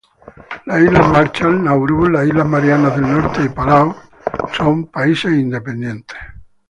[0.65, 3.97] Las Islas Marshall, Nauru, las Islas Marianas del Norte y Palaos
[4.57, 6.17] son países independientes.